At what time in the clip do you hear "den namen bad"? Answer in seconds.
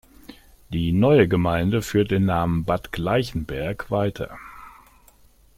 2.09-2.91